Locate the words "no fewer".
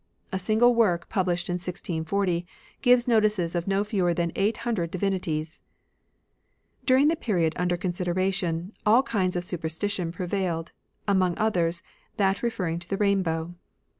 3.67-4.15